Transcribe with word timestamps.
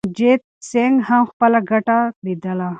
رنجیت 0.07 0.41
سنګ 0.69 0.95
هم 1.07 1.21
خپله 1.31 1.59
ګټه 1.69 1.97
لیدله. 2.25 2.69